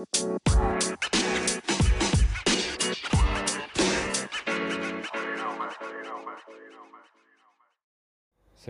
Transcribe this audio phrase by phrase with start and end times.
[0.00, 0.08] สวัส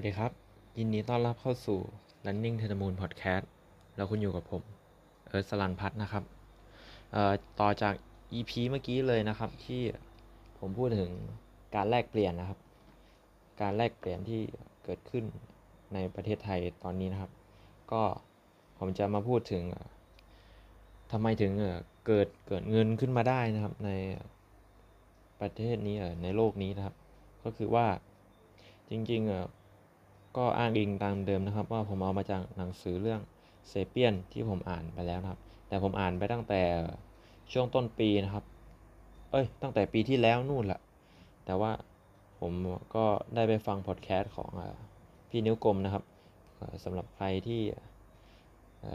[0.06, 0.32] ดีครับ
[0.78, 1.78] ยินดีต้อนรับเข้าสู่
[2.26, 3.44] Running to the Moon Podcast
[3.96, 4.62] แล้วคุณอยู่กับผม
[5.28, 6.24] เอิร์ธสลันพัฒนะครับ
[7.60, 7.94] ต่อจาก
[8.32, 9.82] EP เมื่อกี้เลยนะครับที่
[10.58, 11.10] ผมพูดถึง
[11.74, 12.58] การแลกเปลี่ยนนะครับ
[13.60, 14.40] การแลกเปลี่ยนที่
[14.84, 15.24] เกิดขึ้น
[15.94, 17.30] ในประเทศไทยตอนนี้นะครับ
[17.92, 18.02] ก็
[18.78, 19.62] ผมจะมาพูดถึง
[21.10, 23.90] ทำไมถึงเอ่อเกิดเกิดเงินขึ้นมาได้นะครับ ใน
[25.40, 26.94] ประเทศนี้เอ่อในโลกนี้นะครับ
[27.44, 27.86] ก็คือว่า
[28.90, 29.46] จริงๆเอ่อ
[30.36, 33.20] ก็อ้างอิงตามเดิมนะครับ ว่าผมเอามาจากหนังสือเรื่อง
[33.68, 36.62] เซเปียนที่ผมอ่านไปแล้วนะครับ แต่ผมอ่านไปตั้งแต่
[37.52, 38.44] ช่วงต้นปีนะครับ
[39.30, 40.80] เอ้ย ตั้งแต่ปีที่แล้วนู่นแหละ
[41.44, 41.72] แต่ว่า
[42.40, 42.52] ผม
[42.94, 43.04] ก็
[43.34, 44.50] ได้ไปฟังพอดแคสต์ของ
[45.30, 46.04] พี่นิ้วกลมนะครับ
[46.84, 47.62] สำหรับใครที่
[48.82, 48.86] เ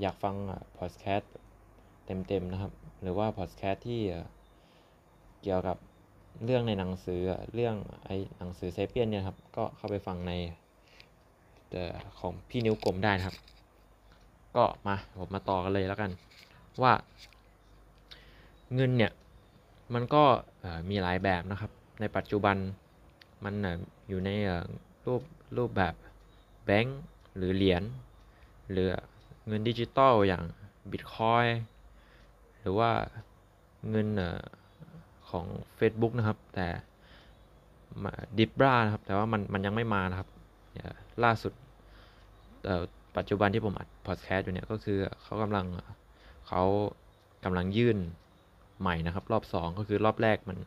[0.00, 0.34] อยากฟัง
[0.78, 1.32] พอดแคสต์
[2.06, 4.02] เต็มๆนะครับ หรือว่าพอดแคสต์ที่
[5.42, 5.76] เกี่ยวกับ
[6.44, 7.20] เรื่องในหนังสือ
[7.54, 10.32] เรื่องไอ้หนังสือ Sapiens เนี่ยครับ ก็เข้าไปฟังใน
[11.70, 13.36] เอ่อของพี่นิ้วกลมได้นะครับ
[14.56, 16.10] ก็มาผมมาต่อกันเลยแล้วกัน
[16.82, 16.92] ว่า
[18.74, 19.12] เงินเนี่ย
[19.94, 20.24] มันก็
[20.90, 22.56] มีหลายแบบนะครับ ในปัจจุบัน
[23.44, 23.54] มัน
[24.08, 24.30] อยู่ใน
[25.06, 25.22] รูป
[25.56, 25.94] รูปแบบ
[26.64, 27.00] แบงก์
[27.36, 27.82] หรือเหรียญ
[28.70, 28.90] หรือ
[29.46, 30.42] เงินดิจิตอลอย่าง
[30.92, 31.46] บิตคอย
[32.60, 32.90] หรือว่า
[33.90, 34.22] เงินอ
[35.30, 35.46] ของ
[35.78, 36.68] Facebook นะครับ แต่
[38.38, 40.28] ดิบรานะครับ แต่ว่ามันมันยังไม่มานะครับ
[41.24, 41.52] ล่าสุด
[43.16, 45.66] ปัจจุบันที่ผมอัดพอดแคสต์อยู่เนี่ยก็คือเขากำลัง
[46.48, 46.62] เขา
[47.44, 47.98] กำลังยื่น
[48.80, 50.58] ใหม่นะครับ รอบ 2 ก็คือรอบแรกมัน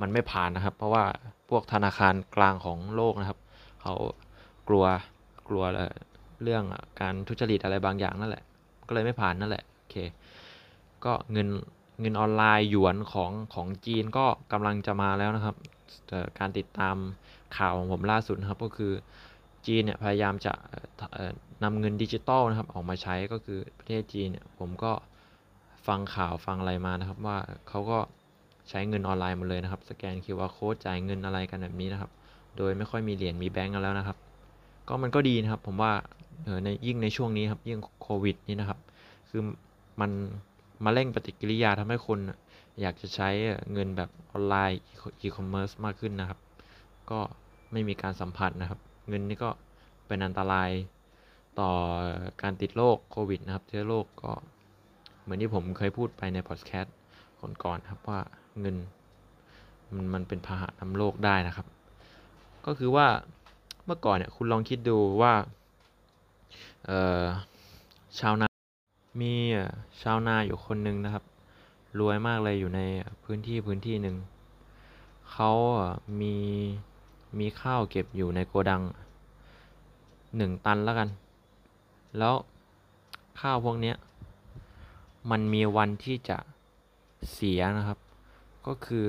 [0.00, 1.04] มันไม่ผ่านนะครับ เพราะว่า
[1.50, 3.38] พวกธนาคารกลางของโลกนะครับ
[3.82, 3.94] เขา
[4.68, 4.84] กลัว
[5.48, 5.64] กลัว
[6.38, 6.62] เอ่อเรื่อง
[7.00, 8.44] การทุจริตอะไรบางอย่างนั่นแหละ
[8.86, 9.96] ก็เลยไม่ผ่านนั่นแหละโอเค
[11.04, 11.48] ก็เงิน
[12.00, 15.56] เงินออนไลน์หยวนของของจีนก็กำลังจะมาแล้วนะครับ
[16.08, 16.96] เอ่การติดตาม
[17.56, 18.92] ข่าวของผมล่าสุดนะครับก็คือ
[19.66, 21.32] จีนเนี่ยพยายามจะเอ่อเอ่อ
[21.62, 24.92] นำเงินดิจิตอลนะครับออกมาใช้ก็คือประเทศจีนเนี่ยผมก็
[25.86, 27.38] ฟังข่าวฟังอะไรมานะครับว่า
[27.68, 27.98] เขาก็
[28.68, 32.10] ใช้เงินออนไลน์หมดเลยนะครับ สแกน QR code จ่ายเงินอะไรกันแบบนี้นะครับ
[32.56, 34.16] โดยไม่ค่อยมีเหรียญมีแบงก์กันแล้วนะครับ
[34.88, 35.92] ก็มันก็ดีนะครับผมว่า
[36.44, 38.78] เออในยิ่งในช่วงนี้ครับยิ่งโควิดนี่นะครับ
[39.28, 39.42] คือ
[40.00, 40.10] มัน
[40.84, 42.18] มาเร่งปฏิกิริยาทำให้คน
[42.80, 43.28] อยากจะใช้
[43.72, 44.80] เงินแบบออนไลน์
[45.20, 46.38] อีคอมเมิร์ซมากขึ้นนะครับ
[47.10, 47.20] ก็
[47.72, 49.50] ไม่มีการสัมผัสนะครับ เงินนี่ก็
[50.06, 50.70] เป็นอันตราย
[51.60, 51.70] ต่อ
[52.42, 54.32] การติดโรคโควิดนะครับเชื้อโรคก็
[55.22, 56.96] เหมือนที่ผมเคยพูดไปในพอดแคสต์
[57.64, 58.20] ก่อนๆครับว่า
[58.60, 58.76] เงิน
[59.94, 61.66] มันมันเป็นพาหะนำโรคได้นะครับ
[62.66, 63.06] ก็คือว่า
[63.86, 65.32] เมื่อก่อนเนี่ยคุณลองคิดดูว่า
[66.86, 67.24] เอ่อ
[68.18, 68.48] ชาวนา
[69.20, 69.32] มี
[70.02, 71.24] ชาวนาอยู่คนหนึ่งนะครับ
[71.98, 72.80] รวยมากเลยอยู่ใน
[73.24, 74.16] พื้นที่พื้นที่หนึ่ง
[75.32, 75.50] เขา
[76.20, 76.36] มี
[77.38, 78.82] มีข้าวเก็บอยู่ในโกดัง
[80.36, 81.08] หนึ่งตันแล้วกัน
[82.18, 82.34] แล้ว
[83.40, 83.96] ข้าวพวกเนี้ย
[85.30, 86.38] มันมีวันที่จะ
[87.32, 87.98] เสียนะครับ
[88.66, 89.06] ก็คือ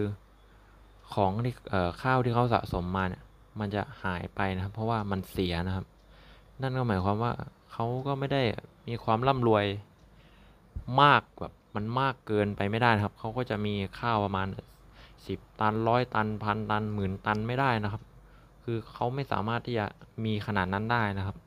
[1.13, 3.23] ของที่เอ่อข้าวที่เขาสะสมมาเนี่ย
[3.59, 5.85] มันจะหายไปนะครับ เพราะว่ามันเสียนะครับ
[6.61, 7.33] นั่นก็หมายความว่า
[7.71, 8.43] เขาก็ไม่ได้
[8.87, 9.65] มีความร่ำรวย
[11.01, 14.47] มากแบบมันมากเกินไปไม่ได้นะครับ เขาก็จะมีข้าวประมาณ
[15.27, 18.03] สิบตันร้อยตันพันตันหมื่นตันไม่ได้นะครับ
[18.63, 19.85] คือเขาไม่สามารถที่จะ
[20.25, 21.37] มีขนาดนั้นได้นะครับ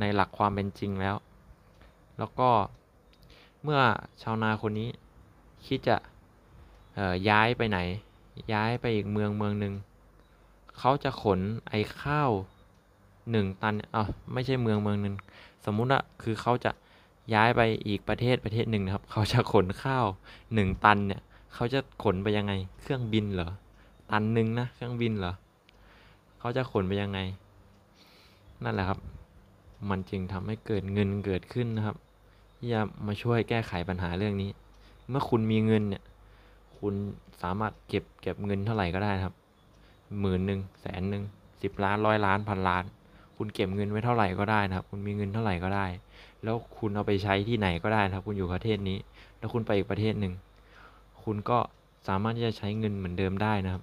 [0.00, 1.16] ในหลักความเป็นจริงแล้ว
[2.18, 2.50] แล้วก็
[3.62, 3.80] เมื่อ
[4.22, 4.88] ชาวนาคนนี้
[5.66, 5.96] คิดจะ
[7.28, 7.78] ย้ายไปไหน
[8.52, 9.74] ย้ายไปอีกเมืองเมืองหนึ่ง
[10.78, 12.30] เขาจะขนไอ้ข้าว
[13.30, 14.02] หนึ่งตันอะ
[14.32, 15.14] ไม่ใช่เมืองเมืองหนึ่ง
[15.64, 16.70] สมมุติอะคือเขาจะ
[17.34, 20.06] ย้ายไปอีกประเทศประเทศหนึ่งนะครับ เขาจะขนข้าว
[20.54, 21.20] หนึ่งตันเนี่ย
[21.54, 23.50] เขาจะขนไปยังไง เครื่องบินเหรอ
[24.10, 25.32] ตันหนึ่งนะเครื่องบินเหรอ
[26.38, 27.18] เขาจะขนไปยังไง
[28.64, 28.98] นั่นแหละครับ
[29.90, 31.96] มันจึงทำให้เกิดเงินเกิดขึ้นนะครับ
[32.56, 34.50] ที่จะมาช่วยแก้ไขปัญหาเรื่องนี้
[35.08, 36.02] เมื่อคุณมีเงินเนี่ย
[36.78, 36.94] คุณ
[37.42, 39.34] สามารถเก็บเก็บเงินเท่าไหร่ก็ได้ครับ
[40.20, 41.22] หมื่นหนึ่งแสนหนึ่ง
[41.62, 42.84] สิบล้านร้อยล้านพันล้าน
[43.36, 45.86] คุณเก็บเงินไว้เท่าไหร่ก็ได้นะครับ คุณมีเงินเท่าไหร่ก็ได้
[46.42, 48.98] แล้วคุณเอาไปใช้ที่ไหนก็ได้นะครับ คุณอยู่ประเทศนี้
[49.38, 50.32] แล้วคุณไปอีกประเทศหนึ่ง
[51.24, 51.58] คุณก็
[52.08, 53.82] สามารถที่จะใช้เงินเหมือนเดิมได้นะครับ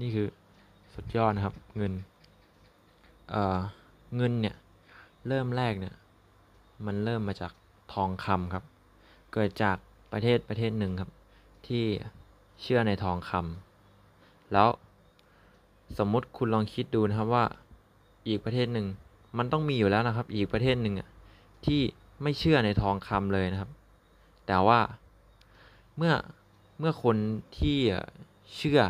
[0.00, 0.26] นี่คือ
[0.94, 1.92] สุดยอดนะครับ เงิน
[3.30, 3.58] เอ่อ
[4.16, 4.54] เงินเนี่ย
[5.28, 5.94] เริ่มแรกเนี่ย
[6.86, 7.52] มันเริ่มมาจาก
[7.92, 8.64] ทองคำครับ
[9.32, 9.76] เกิดจาก
[10.12, 11.10] ประเทศประเทศหนึ่งครับ
[11.66, 11.84] ที่
[12.62, 14.68] เชื่อในทองคำแล้ว
[15.98, 17.44] สมมุติคุณลองคิดดูนะครับว่า
[18.28, 18.86] อีกประเทศหนึ่ง
[19.38, 21.08] มันต้องมีอยู่แล้วนะครับ อีกประเทศหนึ่งอะ
[21.66, 21.80] ที่
[22.22, 23.70] ไม่เชื่อในทองคำเลยนะครับ
[24.46, 24.80] แต่ว่า
[25.96, 26.12] เมื่อ
[26.78, 27.16] เมื่อคน
[27.58, 27.78] ที่
[28.56, 28.80] เชื่อ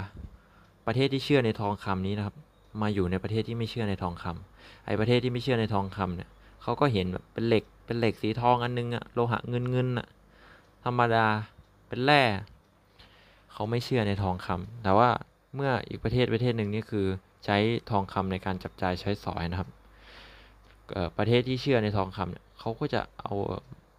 [0.86, 2.36] ประเทศที่เชื่อในทองคำนี้นะครับ
[2.82, 6.30] มาอยู่ในประเทศที่ไม่เชื่อในทองคำไอ้ประเทศที่ไม่เชื่อในทองคำเนี่ย
[6.62, 10.06] เขาก็เห็นแบบเป็นเหล็กเป็นเหล็กสีทองอันนึงอะโลหะเงินเงินอะ
[10.84, 11.26] ธรรมดา
[11.88, 12.22] เป็นแร่
[13.52, 15.08] เขาไม่เชื่อในทองคำแต่ว่า
[15.54, 17.06] เมื่ออีกประเทศประเทศหนึ่งนี่คือ
[17.44, 17.56] ใช้
[17.90, 19.68] ทองคำในการจับจ่ายใช้สอยนะครับ
[21.18, 23.34] ประเทศที่เชื่อในทองคำเขาก็จะเอา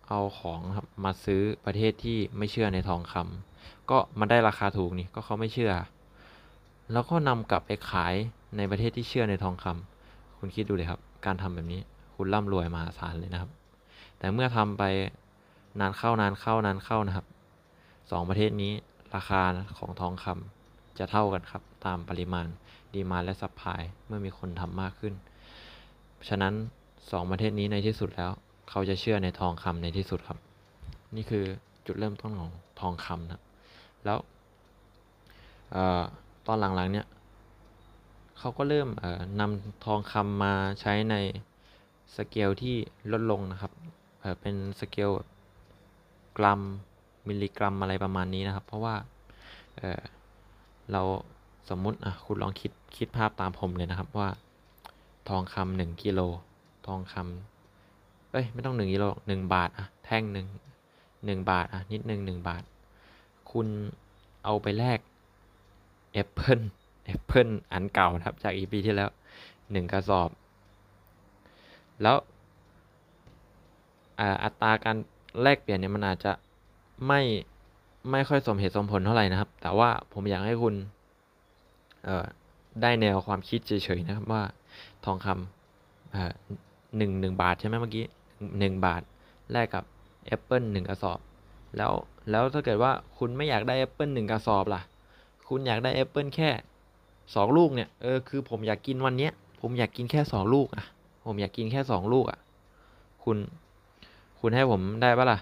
[0.09, 5.71] เอาของครับมาซื้อประเทศที่ไม่เชื่อในทองคำก็มันได้ราคาถูกนี่ก็เขาไม่เชื่อ
[6.91, 8.15] แล้วก็นำกลับไปขาย
[8.57, 11.81] ในประเทศที่เชื่อในทองคำคุณคิดดูเลยครับ การทำแบบนี้
[12.15, 13.51] คุณร่ำรวยมหาศาลเลยนะครับ
[14.17, 14.83] แต่เมื่อทำไป
[15.79, 17.25] นานเข้านานเข้านานเข้านะครับ
[18.11, 18.73] สองประเทศนี้
[19.15, 19.41] ราคา
[19.77, 20.64] ของทองคำ
[20.99, 22.45] จะเท่ากันครับ ตามปริมาณ
[22.93, 25.13] ดีมาและซัพพลายเมื่อมีคนทำมากขึ้น
[26.27, 26.53] ฉะนั้น
[27.11, 28.31] สองประเทศนี้ในที่สุดแล้ว
[28.69, 30.39] เขาจะเชื่อในทองคำในที่สุดครับ
[31.15, 31.43] นี่คือ
[31.85, 33.41] จุดเริ่มต้นของทองคำนะ
[34.05, 34.17] แล้ว
[36.47, 37.07] ตอนหลังๆเนี่ย
[38.37, 38.89] เขาก็เริ่ม
[39.39, 41.15] นำทองคำมาใช้ใน
[42.15, 42.75] สเกลที่
[43.11, 43.71] ลดลงนะครับ
[44.21, 45.11] เป็นสเกล
[46.37, 46.61] กรัม
[47.27, 48.95] มิลลิกรัมอะไรประมาณนี้นะครับ เพราะว่า
[50.91, 51.01] เรา
[51.69, 54.29] สมมุติอะคุณลองคิดคิดภาพตามผมเลยนะครับว่า
[55.29, 56.19] ทองคำหนึ่งกิโล
[56.87, 60.47] ทองคำเอ้ยไม่ต้องหนึ่งกิโลหนึ่งบาทอะแท่งหนึ่ง
[61.25, 62.63] หนึ่งบาทอะนิดหนึ่งหนึ่งบาท
[63.51, 63.67] คุณ
[64.43, 64.99] เอาไปแลก
[66.13, 66.59] แอปเปิล
[67.05, 69.09] แอปเปิลอันเก่านะครับจาก EP ที่แล้ว
[69.71, 70.29] หนึ่งกระสอบ
[72.01, 72.17] แล้ว
[74.43, 74.97] อัตราการ
[75.41, 76.31] แลกเปลี่ยนเนี่ยมันอาจจะ
[77.07, 77.21] ไม่
[78.11, 80.75] ไม่ค่อยสมเหตุสมผลเท่าไหร่นะครับ แต่ว่าผมอยากให้คุณ
[82.81, 84.43] ได้แนวความคิดเฉยๆนะครับว่า
[85.05, 88.05] ทองคำหนึ่งหนึ่งบาทใช่ไหมเมื่อกี้
[88.59, 89.01] หนึ่งบาท
[89.51, 89.83] แลกกับ
[90.25, 91.19] แอปเปิลหนึ่งกระสอบ
[91.77, 91.91] แล้ว
[92.29, 94.81] แล้วถ้าเกิดว่าคุณไม่อยากได้แอปเปิลหนึ่งกระสอบล่ะ
[95.49, 96.49] คุณอยากได้แอปเปิลแค่
[97.35, 99.31] สองลูกเนี่ยเออคือผมอยากกินวันเนี้ย
[99.61, 100.85] ผมอยากกินแค่สองลูกอะ
[101.25, 102.39] ผมอยากกินแค่สองลูกอะ
[103.23, 103.37] คุณ
[104.39, 105.39] คุณให้ผมได้ปะล่ะ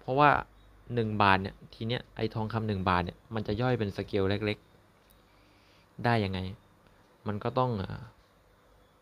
[0.00, 0.30] เพราะว่า
[0.94, 6.38] หนึ่งบาทเนี่ยทีเนี้ยไอทองคำหนึ่งบาทเนี่ยมันจะย่อยเป็นสเกลเล็กๆ ได้ยังไง
[7.26, 7.70] มันก็ต้อง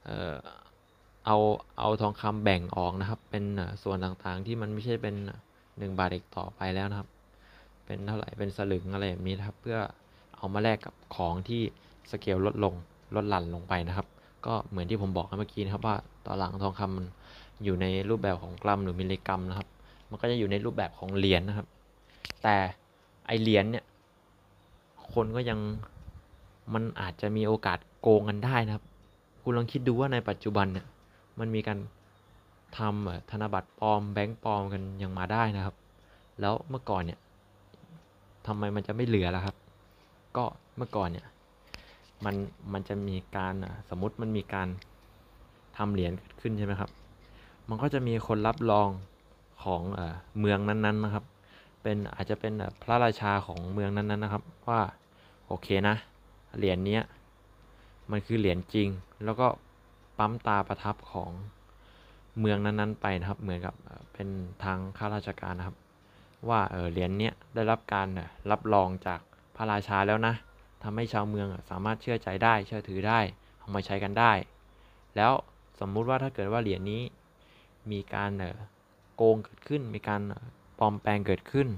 [0.04, 0.36] เออ
[1.26, 1.36] เอา
[1.78, 3.44] เอาทองคำแบ่งออกนะครับ เป็น
[3.82, 5.14] ส่วนต่างๆที่มันไม่ใช่เป็น
[5.78, 7.08] หนึ่งบาทอีกต่อไปแล้วนะครับ
[7.86, 9.78] เป็นเท่าไหร่เป็นสลึงอะไรแบบนี้นะครับ เพื่อ
[10.36, 11.62] เอามาแลกกับของที่
[12.10, 12.74] สเกลลดลง
[13.16, 14.06] ลดหลั่นลงไปนะครับ
[14.46, 15.96] ก็เหมือนที่ผมบอกเมื่อกี้นะครับว่า
[16.26, 17.06] ต่อหลังทองคำมัน
[17.64, 19.68] อยู่ในรูปแบบของกรัมหรือมิลลิกรัมนะครับ
[20.12, 21.66] มันก็จะอยู่ในรูปแบบของเหรียญนนะครับ
[22.42, 22.56] แต่
[23.26, 23.84] ไอเหรียญเนี่ย
[25.12, 25.58] คนก็ยัง
[26.74, 28.84] มันอาจจะมีโอกาสโกงกันได้นะครับ
[29.42, 30.86] คุณลองคิดดูว่าในปัจจุบันเนี่ย
[31.38, 31.78] มันมีการ
[32.78, 35.76] ทำธนบัตรปลอมแบงก์ปลอมกันยังมาได้นะครับ
[36.40, 37.18] แล้วเมื่อก่อนเนี่ย
[38.46, 39.56] ทำไมมันจะไม่เหลือล่ะครับ
[40.36, 40.44] ก็
[40.76, 41.26] เมื่อก่อนเนี่ย
[42.24, 42.34] มัน
[42.72, 43.54] มันจะมีการ
[43.90, 44.68] สมมติมันมีการ
[45.76, 46.90] ทำเหรียญขึ้นใช่ไหมครับ
[47.68, 48.88] มันก็จะมีคนรับรอง
[49.64, 49.82] ของ
[50.40, 51.24] เมืองนั้นๆนะครับ
[51.82, 54.80] เป็นอาจจะเป็นพระราชาของเมืองนั้นๆนะครับ ว่า
[55.46, 55.96] โอเคนะ
[56.58, 56.98] เหรียญนี้
[58.10, 58.88] มันคือเหรียญจริง
[59.24, 59.46] แล้วก็
[60.18, 61.30] ปั๊มตาประทับของ
[62.40, 63.74] เมืองนั้นๆไปนะครับ เหมือนกับ
[64.12, 64.28] เป็น
[64.64, 65.76] ทางข้าราชการนะครับ
[66.48, 68.08] ว่าเออเหรียญนี้ได้รับการ
[68.50, 69.20] รับรองจาก
[69.56, 70.34] พระราชาแล้วนะ
[70.82, 73.20] ทำให้ชาวเมืองสามารถเชื่อใจได้เชื่อถือได้
[73.58, 74.32] เอามาใช้กันได้
[75.16, 75.32] แล้ว
[75.80, 77.02] สมมุติว่าถ้าเกิดว่าเหรียญนี้
[77.90, 78.30] มีการ
[79.16, 80.20] โกงเกิดขึ้น มีการ
[80.78, 81.68] ปลอมแปลงเกิดขึ้น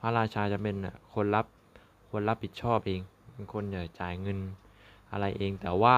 [0.00, 0.76] พระราชาจะเป็น
[1.14, 1.46] คนรับ
[2.10, 3.00] คนรับผิดชอบเอง
[3.32, 3.64] เป็นคน
[4.00, 4.38] จ่ายเงิน
[5.10, 5.96] อะไรเอง แต่ว่า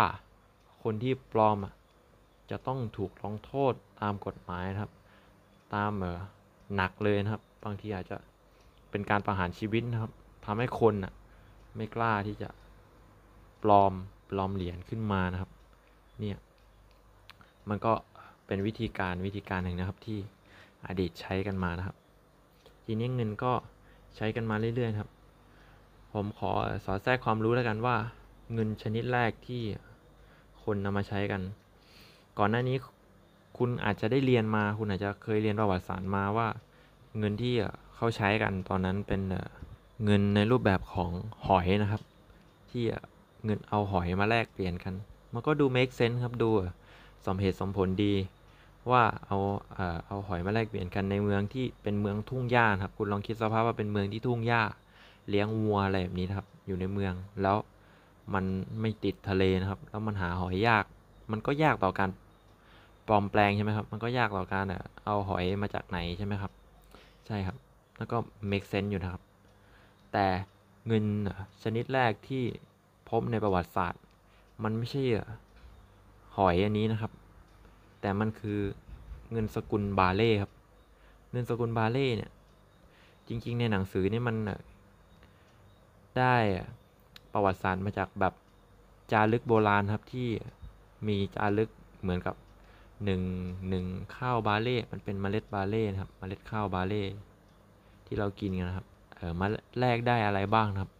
[0.82, 1.56] คนที่ปลอม
[2.50, 4.92] จะต้องถูกลงโทษตามกฎหมายครับ
[5.74, 6.18] ตามเออ
[6.74, 8.16] หนักเลยนะครับ บางทีอาจจะ
[8.90, 10.12] เป็นการประหารชีวิตนะครับ
[10.44, 11.12] ทำให้คนอะ
[11.76, 12.48] ไม่กล้าที่จะ
[13.62, 13.92] ปลอม
[14.30, 15.50] ปลอมเหรียญขึ้นมานะครับ
[16.20, 16.36] เนี่ย
[17.68, 17.92] มันก็
[18.46, 20.18] เป็นวิธีการวิธีการหนึ่งนะครับที่
[20.86, 21.96] อดีตใช้กันมานะครับ
[22.84, 23.52] ทีนี้เงินก็
[24.16, 25.10] ใช้กันมาเรื่อยๆครับ
[26.12, 26.50] ผมขอ
[26.84, 27.96] สอดแทรกความรู้แล้วกันว่า
[28.52, 29.62] เงินชนิดแรกที่
[30.62, 31.42] คนนำมาใช้กัน
[32.38, 32.76] ก่อนหน้านี้
[33.58, 36.48] คุณอาจจะได้เรียนมา คุณอาจจะเคยเรียนประวัติศาสตร์มาว่า
[37.18, 37.54] เงินที่
[37.94, 39.20] เขาใช้กันตอนนั้นเป็น
[40.04, 41.10] เงินในรูปแบบของ
[41.46, 42.02] หอยนะครับ
[42.70, 42.84] ที่
[43.44, 44.94] เงินเอาหอยมาแลกเปลี่ยนกัน
[45.32, 46.50] มันก็ดู make sense ครับดู
[47.26, 48.14] สมเหตุสมผลดี
[48.90, 49.38] ว่าเอา
[50.06, 54.62] เอาหอยมาแลกเปลี่ยนกันในเมืองที่เป็นเมืองทุ่งหญ้าครับ คุณลองคิดสภาพว่าเป็นเมืองที่ทุ่งหญ้า
[55.28, 57.56] เลี้ยงวัวอะไรแบบนี้ครับ อยู่ในเมืองแล้ว
[58.34, 58.44] มัน
[58.80, 60.84] ไม่ติดทะเลนะครับ แล้วมันหาหอยยาก
[61.30, 62.10] มันก็ยากต่อการ
[63.06, 64.64] ปลอมแปลงใช่ไหมครับ มันก็ยากต่อการ
[65.04, 66.52] เอาหอยมาจากไหนใช่ไหมครับ
[67.26, 67.56] ใช่ครับ
[67.98, 68.16] แล้วก็
[68.50, 69.22] make sense อยู่นะครับ
[70.12, 70.26] แต่
[70.86, 71.04] เงิน
[71.62, 72.42] ชนิดแรกที่
[73.08, 74.02] พบในประวัติศาสตร์
[74.62, 75.02] มันไม่ใช่
[76.36, 77.12] หอยอันนี้นะครับ
[78.00, 78.60] แต่มันคือ
[79.32, 80.52] เงินสกุลบาเล่ครับ
[81.32, 82.30] เงินสกุลบาเล่เนี่ย
[83.28, 84.36] จริง ๆ ในหนังสือนี่มัน
[86.18, 86.36] ได้
[87.32, 88.34] ประวัติศาสตร์มาจากแบบ
[89.12, 90.28] จารึกโบราณครับที่
[91.06, 91.70] มีจารึก
[92.02, 92.34] เหมือนกับ
[93.04, 93.22] หนึ่ง
[93.68, 93.84] หนึ่ง
[94.16, 97.02] ข้าวบาเล่มันเป็นเมล็ดบาเล่นะครับเมล็ดข้าวบาเล่
[98.06, 99.46] ที่เรากินกันนะครับเออมา
[99.80, 100.92] แลกได้อะไรบ้างนะครับ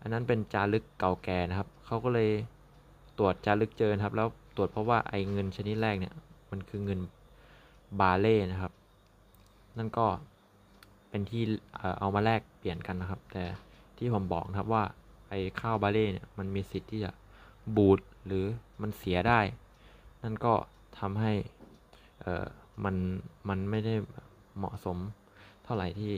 [0.00, 2.30] อันนั้นเป็นจารึกเก่าแก่นะครับเขาก็เลย
[3.18, 6.14] ตรวจจารึกเจอครับแล้ว ตรวจเพราะว่าไอ้เงินชนิดแรกเนี่ย
[6.50, 7.00] มันคือเงิน
[8.00, 8.72] บาเล่นะครับ
[9.78, 10.06] นั่นก็
[11.08, 11.42] เป็นที่
[11.98, 13.44] เอามาแลกเปลี่ยนกันนะครับ แต่
[13.98, 14.84] ที่ผมบอกนะครับว่า
[15.30, 17.10] ไอ้ข้าวบาเล่เนี่ยมันมีสิทธิ์ที่จะ
[17.76, 18.44] บูดหรือ
[18.82, 19.40] มันเสียได้
[20.22, 20.54] นั่นก็
[20.98, 21.32] ทำให้
[22.20, 22.46] เออ
[22.84, 22.96] มัน
[23.48, 23.94] มันไม่ได้
[24.56, 24.98] เหมาะสม
[25.64, 26.12] เท่าไหร่ที่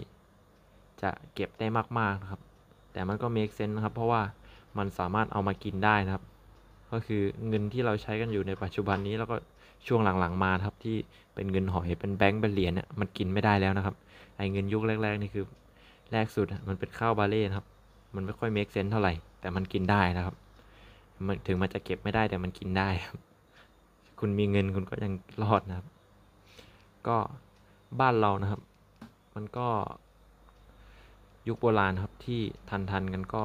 [1.03, 1.67] จะเก็บได้
[1.99, 2.41] มากๆนะครับ
[2.93, 4.23] แต่มันก็ make sense นะครับ เพราะว่า
[4.79, 6.25] มันสามารถเอามากินได้นะครับ
[6.93, 9.37] ก็คือเงินที่เราใช้กันอยู่ในปัจจุบันนี้แล้วก็
[9.87, 10.97] ช่วงหลังๆมาครับที่
[11.35, 13.95] เป็นเงินหอยเป็นแบงก์เป็นเหรียญเนี่ยมันกินไม่ได้แล้วนะครับ
[14.37, 15.45] ไอ้เงินยุคแรกๆนี่คือ
[16.13, 17.67] แรกสุดมันเป็นข้าวบาเล่ครับ
[18.15, 20.35] มันไม่ค่อยเมคเซนเท่าไหร่แต่มันกินได้นะครับ
[21.27, 23.19] มันถึงมันจะเก็บไม่ได้แต่มันกินได้ครับ
[24.21, 25.87] คุณมีเงินคุณก็ยังรอดนะครับ
[27.07, 27.17] ก็
[28.01, 28.61] บ้านเรานะครับ
[29.35, 29.69] มันก็
[31.49, 32.41] ยุคโบราณครับที่
[32.71, 33.43] ทันทันกันก็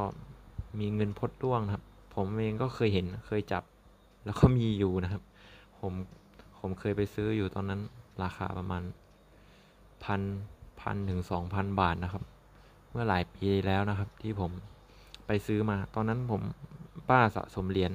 [0.80, 1.84] มีเงินพดด้วงครับ
[2.16, 3.64] ผมเองก็เคยเห็นเคยจับ
[4.26, 5.24] แล้วก็มีอยู่นะครับ
[5.80, 5.94] ผม
[6.60, 7.82] ผมเคยไปซื้ออยู่ตอนนั้น
[8.24, 8.84] ราคาประมาณ
[10.04, 10.22] พัน
[10.82, 12.24] พันถึงสองพันบาทนะครับ
[12.92, 14.52] เมื่อหลายปีแล้วนะครับ ที่ผม
[15.28, 16.42] ไปซื้อมา ตอนนั้นผม
[17.10, 17.92] ป้าสะสมเหรียญ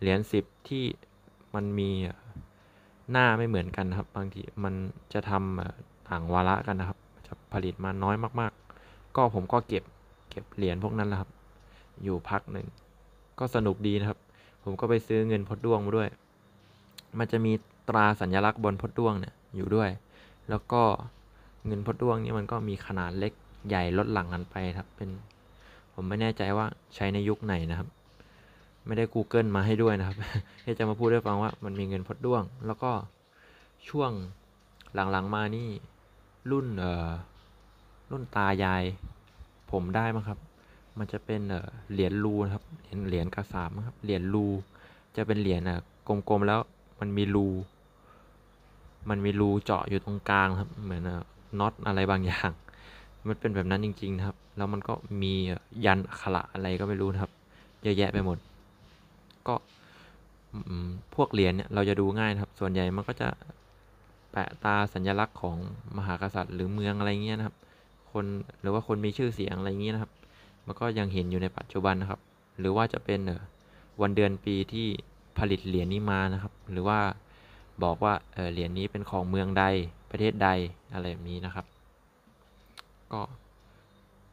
[0.00, 0.84] เหรียญสิบที่
[1.54, 1.90] มันมี
[3.10, 4.74] หน้าไม่เหมือนกันนะครับ บางทีมัน
[5.12, 8.52] จะทำต่างวาระกันนะครับ จะผลิตมาน้อยมาก
[8.84, 9.84] ๆ ก็ผมก็เก็บ
[10.30, 11.30] เก็บเหรียญพวกนั้นแหละครับ
[12.02, 12.66] อยู่พักหนึ่ง
[13.38, 14.18] ก็สนุกดีนะครับ
[14.64, 16.08] ผมก็ไปซื้อเงินพดด้วงมาด้วย
[17.18, 17.52] มันจะมี
[17.88, 19.90] ตราสัญลักษณ์บนพดด้วงเนี่ยอยู่ด้วย
[20.50, 20.82] แล้วก็
[21.66, 23.32] เงินพดด้วงนี่มันก็มีขนาดเล็ก
[23.68, 25.08] ใหญ่ลดหลั่งกันไปครับ เป็น
[25.94, 27.88] ผมไม่แน่ใจว่าใช้ในยุคไหนนะครับ
[28.86, 30.16] ไม่ได้ Google มาให้ด้วยนะครับ
[30.64, 32.90] ที่จะมาพูดให้ฟังว่ามันมีเงินพดด้วง แล้วก็
[33.88, 34.10] ช่วง
[34.94, 35.68] หลังๆมานี่
[36.50, 37.10] รุ่นเอ่อ
[38.10, 38.82] รุ่นตายาย
[39.70, 40.38] ผมได้มั้งครับ
[40.98, 41.40] มันจะเป็น
[41.92, 42.64] เหรียญรูนะครับ
[43.08, 44.46] เหรียญกระสามครับเหรียญรู
[45.16, 46.60] จะเป็นเหรียญอะกลมๆแล้ว
[47.00, 47.48] มันมีรู
[49.10, 51.02] มันมีรูเจาะอยู่ตรงกลางครับเหมือน
[51.58, 52.50] น็อตอะไรบางอย่าง
[53.28, 55.32] มันเป็นแบบนั้นจริง ๆ นะครับ แล้วมันก็มี
[55.84, 57.32] ยันขระอะไรก็ไม่รู้นะครับ
[57.82, 58.38] เยอะแยะไปหมด
[59.48, 59.54] ก็
[61.14, 63.28] พวกเหรียญเนี่ยเราจะดูง่ายนะครับ ส่วนใหญ่มันก็จะ
[64.30, 65.56] แปะตาสัญลักษณ์ของ
[65.96, 67.56] มหากษัตริย์ หรือเมืองอะไรเงี้ยนะครับ
[68.12, 68.24] คน
[68.60, 70.12] หรือว่าคนมีชื่อเสียงอะไรเงี้ยนะครับ
[70.66, 72.20] มันก็ยังเห็นอยู่ในปัจจุบันนะครับ
[72.58, 73.20] หรือว่าจะเป็น
[74.00, 74.86] วันเดือนปีที่
[75.38, 77.00] ผลิตเหรียญนี้มานะครับ หรือว่า
[77.84, 78.14] บอกว่า
[78.52, 79.64] เหรียญนี้เป็นของเมืองใด
[80.10, 80.48] ประเทศใด
[80.92, 81.66] อะไรแบบนี้นะครับ
[83.12, 83.20] ก็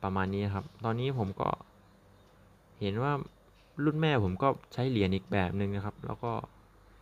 [0.04, 1.50] ประมาณนี้ครับ ตอนนี้ผมก็
[2.82, 3.14] เห็นว่า
[3.84, 6.32] รุ่นแม่ผมก็ใช้เหรียญอีกแบบหนึ่งนะครับ แล้วก็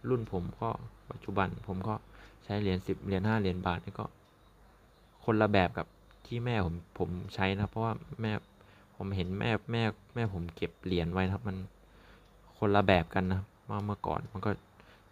[0.09, 0.69] รุ่นผมก็
[1.11, 1.95] ปัจจุบันผมก็
[2.43, 4.05] ใช้เหรียญสิบเหรียญห้าเหรียญบาทนี่ก็
[5.23, 5.87] คนละแบบกับ
[6.27, 8.31] ที่แม่ผมผมใช้นะเพราะว่าแม่
[8.97, 9.83] ผมเห็นแม่แม่
[10.15, 11.57] แม่ผมเก็บเหรียญไว้ครับ มัน
[12.57, 14.51] คนละแบบกันนะมาเมื่อก่อนมันก็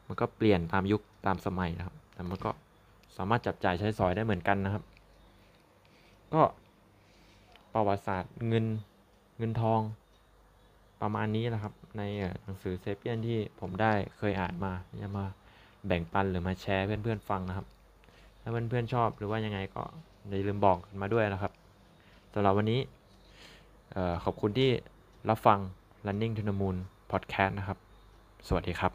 [0.07, 2.51] มันก็เปลี่ยนตามยุคตามสมัยนะครับ แต่มันก็
[3.17, 4.83] สามารถจับจ่ายใช้สอยได้เหมือนกันนะครับ
[6.33, 6.41] ก็
[7.73, 8.65] ประวัติศาสตร์เงิน
[9.37, 9.81] เงินทอง
[11.01, 12.01] ประมาณนี้นะครับ ใน
[12.43, 14.71] หนังสือเซเปียนที่ผมได้เคยอ่านมา
[15.03, 15.25] จะมา
[15.87, 17.67] แบ่งปันหรือมาแชร์เพื่อนๆฟังนะครับ
[18.41, 19.83] ถ้าเพื่อนๆชอบหรือว่ายังไงก็
[20.27, 21.51] อย่าลืมบอกกันมาด้วยนะครับ
[22.33, 22.79] สำหรับวันนี้
[24.23, 24.69] ขอบคุณที่
[25.29, 25.59] รับฟัง
[26.05, 26.77] Running to the Moon
[27.11, 27.77] Podcast นะครับ
[28.47, 28.91] สวัสดีครับ